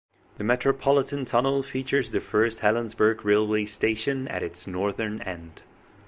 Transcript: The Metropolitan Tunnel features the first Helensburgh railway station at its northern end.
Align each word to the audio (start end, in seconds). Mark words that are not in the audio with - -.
The 0.39 0.43
Metropolitan 0.43 1.25
Tunnel 1.25 1.61
features 1.61 2.09
the 2.09 2.21
first 2.21 2.61
Helensburgh 2.61 3.23
railway 3.23 3.65
station 3.65 4.27
at 4.29 4.41
its 4.41 4.65
northern 4.65 5.21
end. 5.21 5.61